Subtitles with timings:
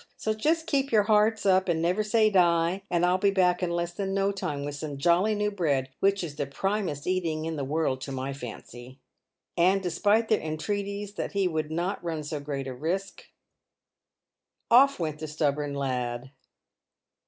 [0.17, 3.69] So just keep your hearts up and never say die, and I'll be back in
[3.69, 7.55] less than no time with some jolly new bread, which is the primest eating in
[7.55, 8.97] the world, to my fancy."
[9.55, 13.25] And, despite their entreaties that he would not run so great a risk,
[14.71, 16.31] off went the stubborn lad.